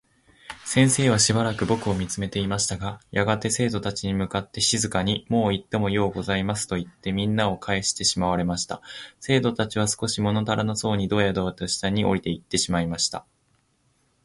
[0.65, 8.81] 先生は暫く僕を見つめていましたが、やがて生徒達に向って静かに「もういってもようございます。」といって、みんなをかえしてしまわれました。
[9.19, 13.27] 生徒達は少し物足らなそうにどやどやと下に降りていってしまいました。